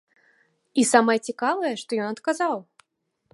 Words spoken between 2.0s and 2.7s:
ён адказаў.